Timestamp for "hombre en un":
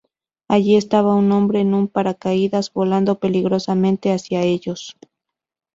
1.31-1.87